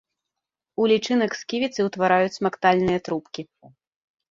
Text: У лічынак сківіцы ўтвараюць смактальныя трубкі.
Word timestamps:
У 0.81 0.87
лічынак 0.91 1.31
сківіцы 1.41 1.79
ўтвараюць 1.89 2.35
смактальныя 2.39 2.99
трубкі. 3.11 3.41